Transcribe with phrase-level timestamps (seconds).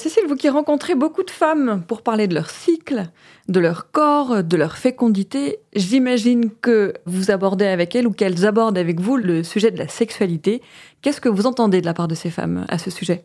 [0.00, 3.10] Cécile, vous qui rencontrez beaucoup de femmes pour parler de leur cycle,
[3.48, 8.78] de leur corps, de leur fécondité, j'imagine que vous abordez avec elles ou qu'elles abordent
[8.78, 10.62] avec vous le sujet de la sexualité.
[11.02, 13.24] Qu'est-ce que vous entendez de la part de ces femmes à ce sujet?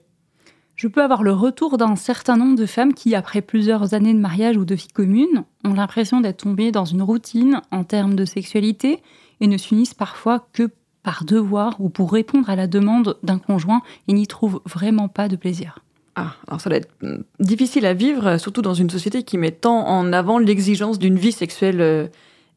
[0.76, 4.20] Je peux avoir le retour d'un certain nombre de femmes qui, après plusieurs années de
[4.20, 8.26] mariage ou de vie commune, ont l'impression d'être tombées dans une routine en termes de
[8.26, 9.04] sexualité
[9.42, 10.70] et ne s'unissent parfois que
[11.04, 15.28] par devoir ou pour répondre à la demande d'un conjoint et n'y trouvent vraiment pas
[15.28, 15.78] de plaisir.
[16.16, 19.52] Ah, alors ça doit être mm, difficile à vivre, surtout dans une société qui met
[19.52, 22.08] tant en avant l'exigence d'une vie sexuelle euh,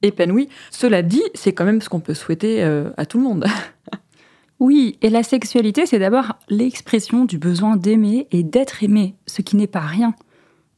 [0.03, 0.49] épanouie.
[0.71, 3.47] Cela dit, c'est quand même ce qu'on peut souhaiter euh, à tout le monde.
[4.61, 9.57] oui, et la sexualité, c'est d'abord l'expression du besoin d'aimer et d'être aimé, ce qui
[9.57, 10.15] n'est pas rien.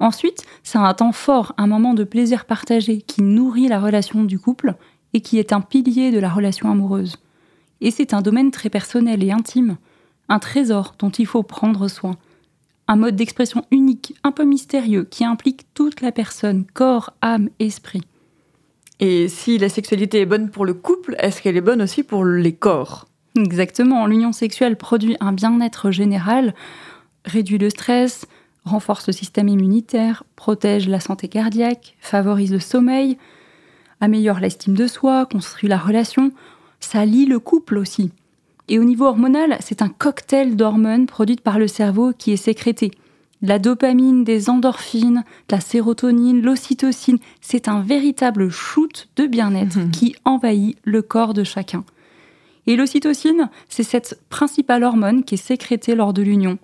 [0.00, 4.38] Ensuite, c'est un temps fort, un moment de plaisir partagé qui nourrit la relation du
[4.38, 4.74] couple
[5.12, 7.16] et qui est un pilier de la relation amoureuse.
[7.80, 9.76] Et c'est un domaine très personnel et intime,
[10.28, 12.16] un trésor dont il faut prendre soin
[12.88, 18.02] un mode d'expression unique, un peu mystérieux, qui implique toute la personne, corps, âme, esprit.
[18.98, 22.24] Et si la sexualité est bonne pour le couple, est-ce qu'elle est bonne aussi pour
[22.24, 23.06] les corps?
[23.36, 26.54] Exactement, l'union sexuelle produit un bien-être général,
[27.24, 28.26] réduit le stress,
[28.64, 33.18] renforce le système immunitaire, protège la santé cardiaque, favorise le sommeil,
[34.00, 36.32] améliore l'estime de soi, construit la relation,
[36.80, 38.10] ça lie le couple aussi.
[38.68, 42.90] Et au niveau hormonal, c'est un cocktail d'hormones produites par le cerveau qui est sécrété.
[43.40, 49.90] La dopamine, des endorphines, la sérotonine, l'ocytocine, c'est un véritable shoot de bien-être mhm.
[49.90, 51.84] qui envahit le corps de chacun.
[52.66, 56.58] Et l'ocytocine, c'est cette principale hormone qui est sécrétée lors de l'union.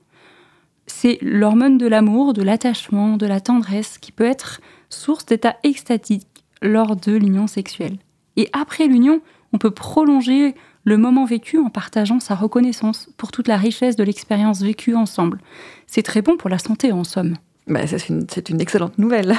[0.86, 4.60] C'est l'hormone de l'amour, de l'attachement, de la tendresse, qui peut être
[4.90, 6.26] source d'état extatique
[6.60, 7.96] lors de l'union sexuelle.
[8.36, 9.22] Et après l'union,
[9.54, 10.54] on peut prolonger
[10.84, 15.40] le moment vécu en partageant sa reconnaissance pour toute la richesse de l'expérience vécue ensemble.
[15.86, 17.34] C'est très bon pour la santé en somme.
[17.66, 19.34] Bah, c'est une, une, excellente nouvelle.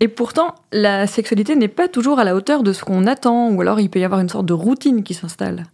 [0.00, 3.60] Et pourtant, la sexualité n'est pas toujours à la hauteur de ce qu'on attend, ou
[3.60, 5.64] alors il peut y avoir une sorte de routine qui s'installe.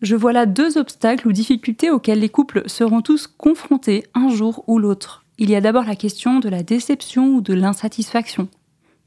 [0.00, 4.64] Je vois là deux obstacles ou difficultés auxquels les couples seront tous confrontés un jour
[4.66, 5.24] ou l'autre.
[5.36, 8.48] Il y a d'abord la question de la déception ou de l'insatisfaction.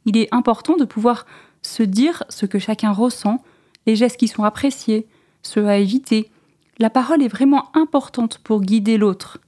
[0.05, 1.25] Il est important de pouvoir
[1.63, 3.41] se dire ce que chacun ressent,
[3.87, 5.07] les gestes qui sont appréciés,
[5.43, 6.31] ce à éviter.
[6.79, 9.39] La parole est vraiment importante pour guider l'autre.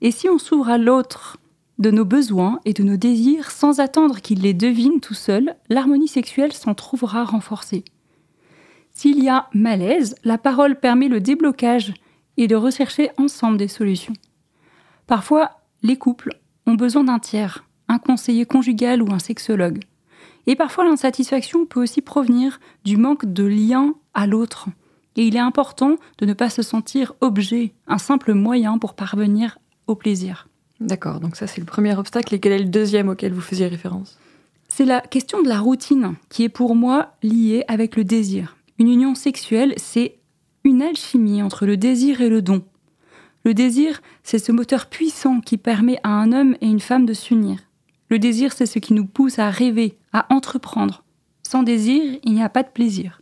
[0.00, 1.38] Et si on s'ouvre à l'autre
[1.78, 6.08] de nos besoins et de nos désirs sans attendre qu'il les devine tout seul, l'harmonie
[6.08, 7.84] sexuelle s'en trouvera renforcée.
[8.92, 11.94] S'il y a malaise, la parole permet le déblocage
[12.36, 14.14] et de rechercher ensemble des solutions.
[15.06, 15.50] Parfois,
[15.82, 19.80] les couples ont besoin d'un tiers, un conseiller conjugal ou un sexologue.
[20.46, 24.68] Et parfois, l'insatisfaction peut aussi provenir du manque de lien à l'autre,
[25.16, 29.58] et il est important de ne pas se sentir objet, un simple moyen pour parvenir
[29.86, 30.48] au plaisir.
[30.80, 32.34] D'accord, donc ça c'est le premier obstacle.
[32.34, 34.18] Et quel est le deuxième auquel vous faisiez référence?
[34.68, 38.56] C'est la question de la routine qui est pour moi liée avec le désir.
[38.78, 40.18] Une union sexuelle, c'est
[40.64, 42.64] une alchimie entre le désir et le don.
[43.44, 47.12] Le désir, c'est ce moteur puissant qui permet à un homme et une femme de
[47.12, 47.58] s'unir.
[48.08, 51.04] Le désir, c'est ce qui nous pousse à rêver, à entreprendre.
[51.42, 53.20] Sans désir, il n'y a pas de plaisir.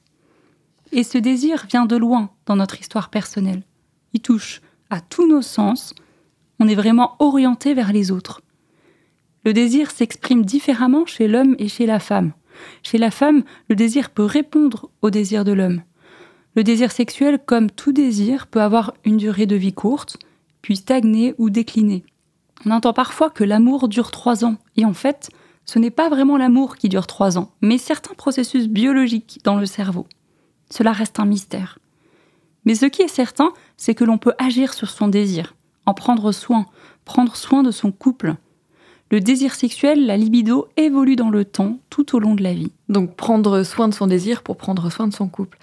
[0.94, 3.62] Et ce désir vient de loin dans notre histoire personnelle.
[4.12, 4.60] Il touche
[4.90, 5.94] à tous nos sens.
[6.60, 8.42] On est vraiment orienté vers les autres.
[9.46, 12.32] Le désir s'exprime différemment chez l'homme et chez la femme.
[12.82, 15.80] Chez la femme, le désir peut répondre au désir de l'homme.
[16.54, 20.18] Le désir sexuel, comme tout désir, peut avoir une durée de vie courte,
[20.60, 22.04] puis stagner ou décliner.
[22.66, 25.30] On entend parfois que l'amour dure trois ans, et en fait,
[25.64, 29.64] ce n'est pas vraiment l'amour qui dure trois ans, mais certains processus biologiques dans le
[29.64, 30.06] cerveau
[30.72, 31.78] cela reste un mystère.
[32.64, 35.54] Mais ce qui est certain, c'est que l'on peut agir sur son désir.
[35.84, 36.66] en prendre soin,
[37.04, 38.36] prendre soin de son couple.
[39.10, 42.70] Le désir sexuel, la libido, évolue dans le temps tout au long de la vie.
[42.88, 45.58] Donc prendre soin de son désir pour prendre soin de son couple.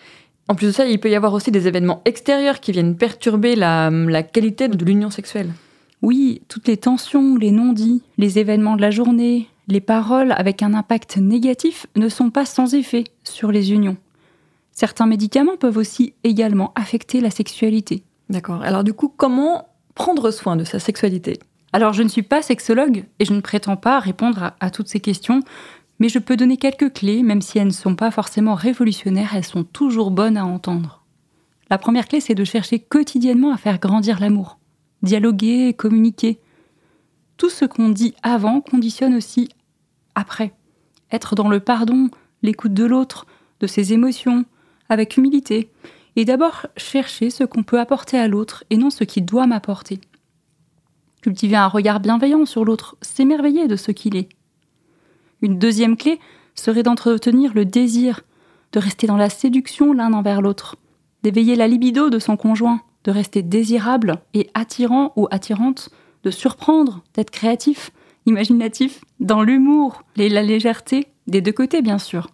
[0.49, 3.55] En plus de ça, il peut y avoir aussi des événements extérieurs qui viennent perturber
[3.55, 5.53] la, la qualité de l'union sexuelle.
[6.01, 10.73] Oui, toutes les tensions, les non-dits, les événements de la journée, les paroles avec un
[10.73, 13.97] impact négatif ne sont pas sans effet sur les unions.
[14.79, 18.05] Certains médicaments peuvent aussi également affecter la sexualité.
[18.29, 18.61] D'accord.
[18.61, 21.37] Alors du coup, comment prendre soin de sa sexualité?
[21.73, 24.87] Alors je ne suis pas sexologue et je ne prétends pas répondre à, à toutes
[24.87, 25.41] ces questions,
[25.99, 29.43] mais je peux donner quelques clés, même si elles ne sont pas forcément révolutionnaires, elles
[29.43, 31.03] sont toujours bonnes à entendre.
[31.69, 34.59] La première clé, c'est de chercher quotidiennement à faire grandir l'amour,
[35.01, 36.39] dialoguer, communiquer.
[37.35, 39.49] Tout ce qu'on dit avant conditionne aussi
[40.15, 40.53] après.
[41.11, 42.09] Être dans le pardon,
[42.43, 43.25] l'écoute de l'autre,
[43.59, 44.45] de ses émotions,
[44.89, 45.71] avec humilité,
[46.15, 50.01] et d'abord chercher ce qu'on peut apporter à l'autre et non ce qu'il doit m'apporter.
[51.21, 54.29] Cultiver un regard bienveillant sur l'autre, s'émerveiller de ce qu'il est.
[55.41, 56.19] Une deuxième clé
[56.55, 58.21] serait d'entretenir le désir,
[58.71, 60.75] de rester dans la séduction l'un envers l'autre,
[61.23, 65.89] d'éveiller la libido de son conjoint, de rester désirable et attirant ou attirante,
[66.23, 67.91] de surprendre, d'être créatif,
[68.25, 72.27] imaginatif, dans l'humour et la légèreté, des deux côtés bien sûr.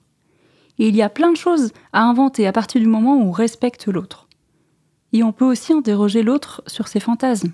[0.80, 3.32] Et il y a plein de choses à inventer à partir du moment où on
[3.32, 4.28] respecte l'autre.
[5.14, 7.54] Et on peut aussi interroger l'autre sur ses fantasmes.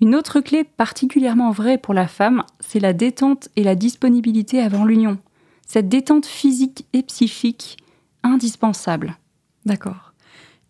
[0.00, 4.84] Une autre clé particulièrement vraie pour la femme, c'est la détente et la disponibilité avant
[4.84, 5.18] l'union.
[5.66, 7.78] Cette détente physique et psychique
[8.22, 9.16] indispensable.
[9.64, 10.12] D'accord.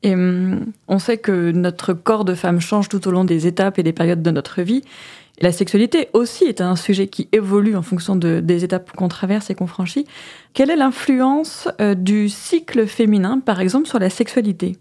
[0.02, 3.78] Et hum, on sait que notre corps de femme change tout au long des étapes
[3.78, 4.82] et des périodes de notre vie.
[5.38, 9.50] La sexualité aussi est un sujet qui évolue en fonction de, des étapes qu'on traverse
[9.50, 10.06] et qu'on franchit.
[10.54, 14.78] Quelle est l'influence euh, du cycle féminin, par exemple, sur la sexualité?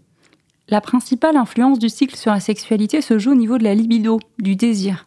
[0.68, 4.18] La principale influence du cycle sur la sexualité se joue au niveau de la libido,
[4.38, 5.06] du désir.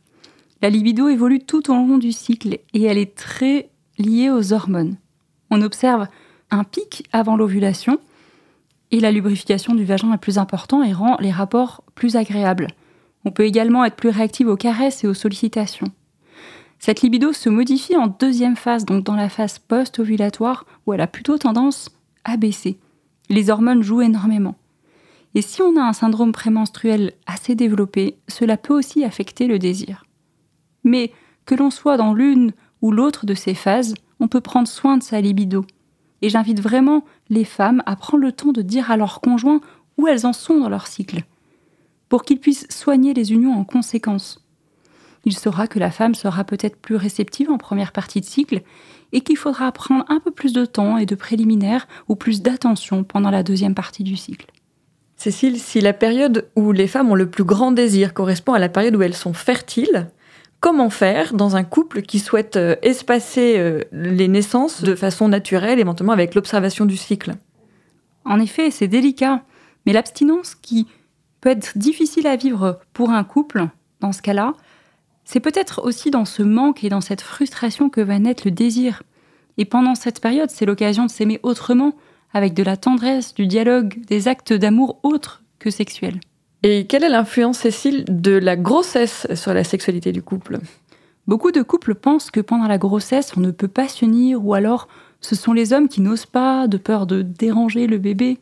[0.61, 4.97] La libido évolue tout au long du cycle et elle est très liée aux hormones.
[5.49, 6.07] On observe
[6.51, 7.99] un pic avant l'ovulation
[8.91, 12.67] et la lubrification du vagin est plus importante et rend les rapports plus agréables.
[13.25, 15.91] On peut également être plus réactive aux caresses et aux sollicitations.
[16.79, 21.07] Cette libido se modifie en deuxième phase, donc dans la phase post-ovulatoire, où elle a
[21.07, 21.89] plutôt tendance
[22.23, 22.79] à baisser.
[23.29, 24.55] Les hormones jouent énormément.
[25.35, 30.05] Et si on a un syndrome prémenstruel assez développé, cela peut aussi affecter le désir.
[30.83, 31.11] Mais
[31.45, 35.03] que l'on soit dans l'une ou l'autre de ces phases, on peut prendre soin de
[35.03, 35.65] sa libido.
[36.21, 39.61] Et j'invite vraiment les femmes à prendre le temps de dire à leur conjoint
[39.97, 41.23] où elles en sont dans leur cycle
[42.09, 44.43] pour qu'il puisse soigner les unions en conséquence.
[45.25, 48.61] Il saura que la femme sera peut-être plus réceptive en première partie de cycle
[49.11, 53.03] et qu'il faudra prendre un peu plus de temps et de préliminaires ou plus d'attention
[53.03, 54.47] pendant la deuxième partie du cycle.
[55.17, 58.69] Cécile, si la période où les femmes ont le plus grand désir correspond à la
[58.69, 60.09] période où elles sont fertiles,
[60.61, 65.79] comment faire dans un couple qui souhaite euh, espacer euh, les naissances de façon naturelle,
[65.79, 67.35] éventuellement avec l'observation du cycle?
[68.23, 69.43] En effet, c'est délicat,
[69.85, 70.87] mais l'abstinence qui
[71.41, 73.67] peut être difficile à vivre pour un couple,
[74.01, 74.53] dans ce cas-là,
[75.25, 79.03] c'est peut-être aussi dans ce manque et dans cette frustration que va naître le désir.
[79.57, 81.93] Et pendant cette période, c'est l'occasion de s'aimer autrement,
[82.33, 86.19] avec de la tendresse, du dialogue, des actes d'amour autres que sexuels.
[86.63, 90.59] Et quelle est l'influence, Cécile, de la grossesse sur la sexualité du couple?
[91.27, 94.87] Beaucoup de couples pensent que pendant la grossesse, on ne peut pas s'unir, ou alors
[95.21, 98.39] ce sont les hommes qui n'osent pas, de peur de déranger le bébé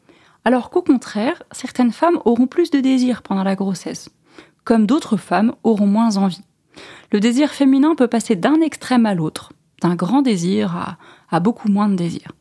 [0.47, 4.07] alors qu'au contraire, certaines femmes auront plus de désir pendant la grossesse,
[4.63, 6.45] comme d'autres femmes auront moins envie.
[7.11, 9.51] Le désir féminin peut passer d'un extrême à l'autre,
[9.81, 10.97] d'un grand désir
[11.29, 12.31] à, beaucoup moins de désir.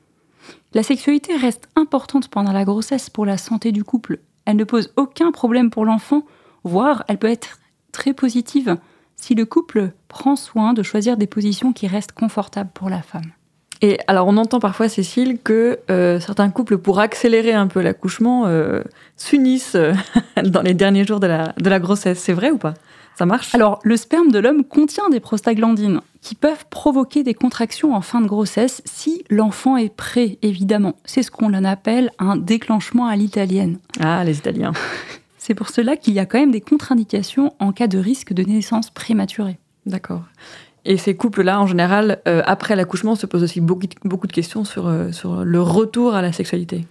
[0.72, 4.20] La sexualité reste importante pendant la grossesse pour la santé du couple.
[4.44, 6.24] Elle ne pose aucun problème pour l'enfant,
[6.62, 7.58] voire elle peut être
[7.90, 8.76] très positive
[9.16, 13.32] si le couple prend soin de choisir des positions qui restent confortables pour la femme.
[13.82, 18.44] Et alors, on entend parfois, Cécile, que euh, certains couples, pour accélérer un peu l'accouchement,
[18.46, 18.82] euh,
[19.16, 19.92] s'unissent euh,
[20.44, 22.18] dans les derniers jours de la, de la grossesse.
[22.18, 22.74] C'est vrai ou pas?
[23.18, 23.54] Ça marche?
[23.54, 28.20] Alors, le sperme de l'homme contient des prostaglandines qui peuvent provoquer des contractions en fin
[28.20, 30.96] de grossesse si l'enfant est prêt, évidemment.
[31.04, 33.78] C'est ce qu'on appelle un déclenchement à l'italienne.
[34.00, 34.72] Ah, les Italiens.
[35.38, 38.42] C'est pour cela qu'il y a quand même des contre-indications en cas de risque de
[38.42, 39.58] naissance prématurée.
[39.86, 40.24] D'accord.
[40.88, 44.86] Et ces couples-là, en général, euh, après l'accouchement, se posent aussi beaucoup, de questions sur,
[44.86, 46.86] euh, sur le retour à la sexualité.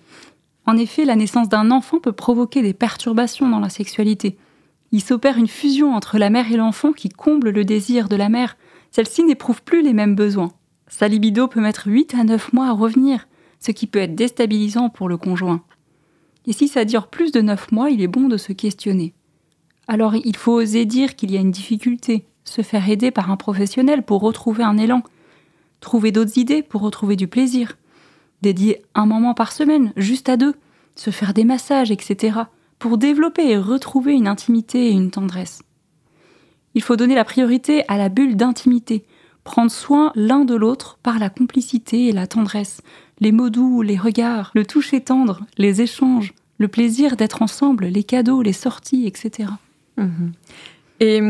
[0.65, 4.37] En effet, la naissance d'un enfant peut provoquer des perturbations dans la sexualité.
[4.91, 8.27] Il s'opère une fusion entre la mère et l'enfant qui comble le désir de la
[8.27, 8.57] mère.
[8.91, 10.51] Celle-ci n'éprouve plus les mêmes besoins.
[10.87, 13.29] Sa libido peut mettre 8 à 9 mois à revenir,
[13.61, 15.63] ce qui peut être déstabilisant pour le conjoint.
[16.47, 19.13] Et si ça dure plus de 9 mois, il est bon de se questionner.
[19.87, 23.37] Alors il faut oser dire qu'il y a une difficulté, se faire aider par un
[23.37, 25.03] professionnel pour retrouver un élan,
[25.81, 27.77] trouver d'autres idées pour retrouver du plaisir,
[28.41, 30.55] dédier un moment par semaine, juste à deux,
[30.95, 32.39] se faire des massages, etc.,
[32.79, 35.63] pour développer et retrouver une intimité et une tendresse.
[36.75, 39.05] Il faut donner la priorité à la bulle d'intimité,
[39.43, 42.81] prendre soin l'un de l'autre par la complicité et la tendresse,
[43.19, 48.03] les mots doux, les regards, le toucher tendre, les échanges, le plaisir d'être ensemble, les
[48.03, 49.49] cadeaux, les sorties, etc.
[50.99, 51.21] Et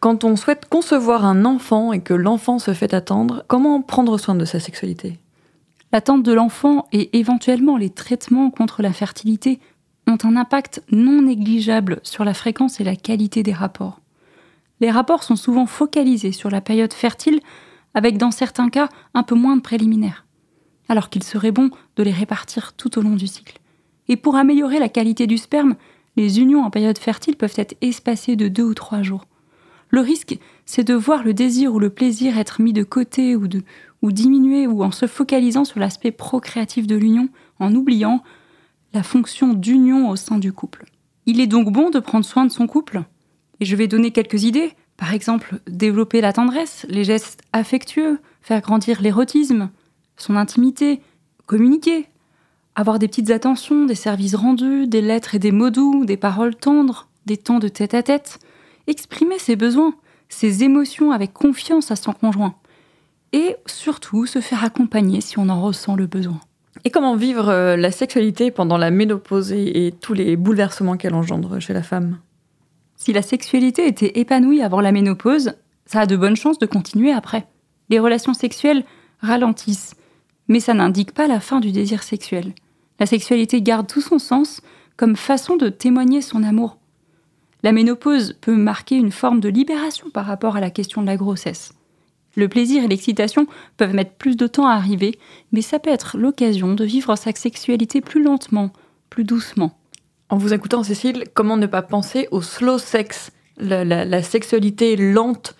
[0.00, 4.34] quand on souhaite concevoir un enfant et que l'enfant se fait attendre, comment prendre soin
[4.34, 5.18] de sa sexualité?
[5.92, 9.60] L'attente de l'enfant et éventuellement les traitements contre la fertilité
[10.06, 14.00] ont un impact non négligeable sur la fréquence et la qualité des rapports.
[14.80, 17.40] Les rapports sont souvent focalisés sur la période fertile,
[17.92, 20.24] avec dans certains cas un peu moins de préliminaires,
[20.88, 23.58] alors qu'il serait bon de les répartir tout au long du cycle.
[24.08, 25.74] Et pour améliorer la qualité du sperme,
[26.16, 29.26] les unions en période fertile peuvent être espacées de deux ou trois jours.
[29.90, 33.48] Le risque, c'est de voir le désir ou le plaisir être mis de côté ou,
[33.48, 33.62] de,
[34.02, 37.28] ou diminuer ou en se focalisant sur l'aspect procréatif de l'union,
[37.58, 38.22] en oubliant
[38.92, 40.84] la fonction d'union au sein du couple.
[41.26, 43.02] Il est donc bon de prendre soin de son couple?
[43.60, 44.72] Et je vais donner quelques idées.
[44.96, 49.70] Par exemple, développer la tendresse, les gestes affectueux, faire grandir l'érotisme,
[50.16, 51.00] son intimité,
[51.46, 52.06] communiquer,
[52.74, 56.54] avoir des petites attentions, des services rendus, des lettres et des mots doux, des paroles
[56.54, 58.38] tendres, des temps de tête à tête,
[58.90, 59.94] exprimer ses besoins,
[60.28, 62.54] ses émotions avec confiance à son conjoint.
[63.32, 66.40] Et surtout, se faire accompagner si on en ressent le besoin.
[66.84, 71.60] Et comment vivre euh, la sexualité pendant la ménopause et tous les bouleversements qu'elle engendre
[71.60, 72.18] chez la femme?
[72.96, 75.54] Si la sexualité était épanouie avant la ménopause,
[75.86, 77.46] ça a de bonnes chances de continuer après.
[77.88, 78.84] Les relations sexuelles
[79.20, 79.94] ralentissent,
[80.48, 82.52] mais ça n'indique pas la fin du désir sexuel.
[82.98, 84.60] La sexualité garde tout son sens
[84.96, 86.79] comme façon de témoigner son amour.
[87.62, 91.16] La ménopause peut marquer une forme de libération par rapport à la question de la
[91.16, 91.72] grossesse.
[92.36, 95.18] Le plaisir et l'excitation peuvent mettre plus de temps à arriver,
[95.52, 98.72] mais ça peut être l'occasion de vivre sa sexualité plus lentement,
[99.10, 99.76] plus doucement.
[100.28, 105.56] En vous écoutant, Cécile, comment ne pas penser au slow sex, la, sexualité lente?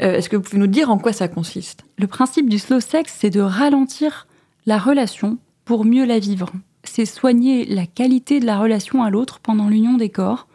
[0.00, 1.84] Euh, Est-ce que vous pouvez nous dire en quoi ça consiste?
[1.98, 4.26] Le principe du slow sex, c'est de ralentir
[4.64, 6.50] la relation pour mieux la vivre.
[6.84, 10.48] C'est soigner la qualité de la relation à l'autre pendant l'union des corps.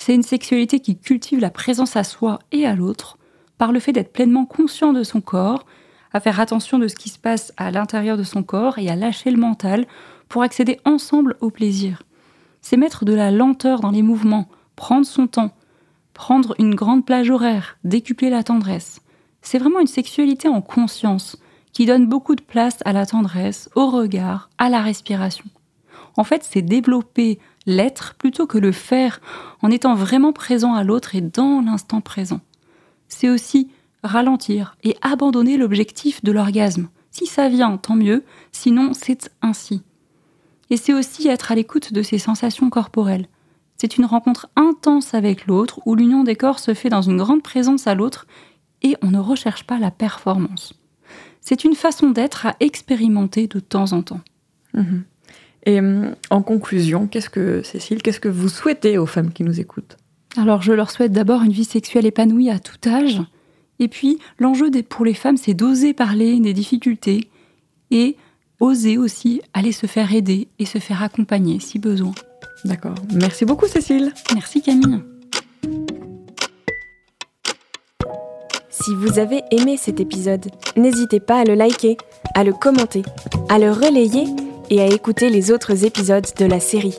[0.00, 3.18] C'est une sexualité qui cultive la présence à soi et à l'autre
[3.58, 5.66] par le fait d'être pleinement conscient de son corps,
[6.14, 8.96] à faire attention de ce qui se passe à l'intérieur de son corps et à
[8.96, 9.84] lâcher le mental
[10.30, 12.02] pour accéder ensemble au plaisir.
[12.62, 15.54] C'est mettre de la lenteur dans les mouvements, prendre son temps,
[16.14, 19.02] prendre une grande plage horaire, décupler la tendresse.
[19.42, 21.36] C'est vraiment une sexualité en conscience
[21.74, 25.44] qui donne beaucoup de place à la tendresse, au regard, à la respiration.
[26.16, 27.38] En fait, c'est développer
[27.70, 29.20] l'être plutôt que le faire
[29.62, 32.40] en étant vraiment présent à l'autre et dans l'instant présent
[33.10, 33.68] c'est aussi
[34.02, 36.88] ralentir et abandonner l'objectif de l'orgasme.
[37.10, 39.82] Si ça vient, tant mieux, sinon c'est ainsi.
[40.70, 43.26] Et c'est aussi être à l'écoute de ses sensations corporelles.
[43.76, 47.42] C'est une rencontre intense avec l'autre où l'union des corps se fait dans une grande
[47.42, 48.26] présence à l'autre
[48.82, 50.74] et on ne recherche pas la performance.
[51.40, 54.20] C'est une façon d'être à expérimenter de temps en temps.
[54.74, 55.04] Mhm.
[55.66, 59.60] Et hum, en conclusion, qu'est-ce que Cécile, qu'est-ce que vous souhaitez aux femmes qui nous
[59.60, 59.96] écoutent?
[60.36, 63.20] Alors je leur souhaite d'abord une vie sexuelle épanouie à tout âge.
[63.78, 67.28] Et puis l'enjeu pour les femmes, c'est d'oser parler des difficultés
[67.90, 68.16] et
[68.60, 72.12] oser aussi aller se faire aider et se faire accompagner si besoin.
[72.64, 72.94] D'accord.
[73.14, 74.12] Merci beaucoup Cécile.
[74.34, 75.00] Merci Camille.
[78.70, 81.96] Si vous avez aimé cet épisode, n'hésitez pas à le liker,
[82.34, 83.02] à le commenter,
[83.48, 84.24] à le relayer
[84.70, 86.96] et à écouter les autres épisodes de la série.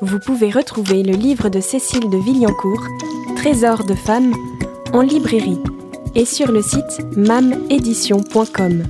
[0.00, 2.84] Vous pouvez retrouver le livre de Cécile de Villancourt,
[3.36, 4.34] Trésor de femmes,
[4.92, 5.58] en librairie
[6.14, 8.82] et sur le site mamédition.com.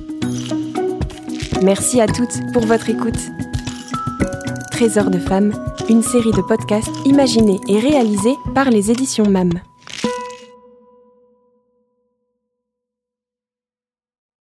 [1.63, 3.19] Merci à toutes pour votre écoute.
[4.71, 5.53] Trésor de femmes,
[5.89, 9.51] une série de podcasts imaginés et réalisés par les éditions MAM.